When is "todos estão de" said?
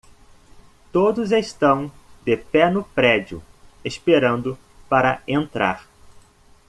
0.91-2.35